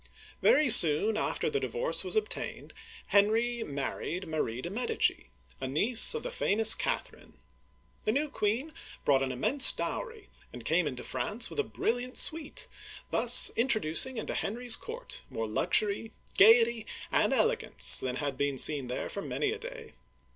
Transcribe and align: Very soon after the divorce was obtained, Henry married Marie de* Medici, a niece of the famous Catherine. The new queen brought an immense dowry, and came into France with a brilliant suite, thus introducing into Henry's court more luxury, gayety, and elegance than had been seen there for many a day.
Very 0.41 0.67
soon 0.67 1.15
after 1.15 1.47
the 1.47 1.59
divorce 1.59 2.03
was 2.03 2.15
obtained, 2.15 2.73
Henry 3.09 3.63
married 3.63 4.27
Marie 4.27 4.59
de* 4.59 4.71
Medici, 4.71 5.29
a 5.59 5.67
niece 5.67 6.15
of 6.15 6.23
the 6.23 6.31
famous 6.31 6.73
Catherine. 6.73 7.35
The 8.05 8.11
new 8.11 8.27
queen 8.27 8.73
brought 9.05 9.21
an 9.21 9.31
immense 9.31 9.71
dowry, 9.71 10.27
and 10.51 10.65
came 10.65 10.87
into 10.87 11.03
France 11.03 11.51
with 11.51 11.59
a 11.59 11.63
brilliant 11.63 12.17
suite, 12.17 12.67
thus 13.11 13.51
introducing 13.55 14.17
into 14.17 14.33
Henry's 14.33 14.75
court 14.75 15.21
more 15.29 15.47
luxury, 15.47 16.13
gayety, 16.35 16.87
and 17.11 17.31
elegance 17.31 17.99
than 17.99 18.15
had 18.15 18.37
been 18.37 18.57
seen 18.57 18.87
there 18.87 19.07
for 19.07 19.21
many 19.21 19.51
a 19.51 19.59
day. 19.59 19.93